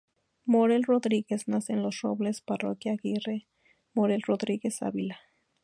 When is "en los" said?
1.73-2.01